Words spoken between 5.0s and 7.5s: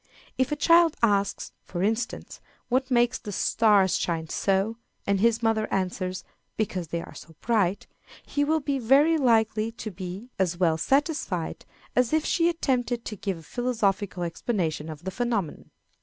and his mother answers, "Because they are so